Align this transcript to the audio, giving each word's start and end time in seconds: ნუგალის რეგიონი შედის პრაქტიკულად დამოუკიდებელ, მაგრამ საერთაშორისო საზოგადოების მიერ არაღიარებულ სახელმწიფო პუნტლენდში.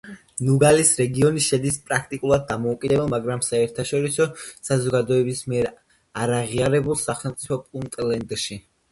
ნუგალის 0.45 0.91
რეგიონი 0.99 1.41
შედის 1.47 1.75
პრაქტიკულად 1.89 2.45
დამოუკიდებელ, 2.51 3.11
მაგრამ 3.11 3.43
საერთაშორისო 3.47 4.27
საზოგადოების 4.69 5.43
მიერ 5.51 5.67
არაღიარებულ 6.23 6.99
სახელმწიფო 7.03 7.59
პუნტლენდში. 7.75 8.59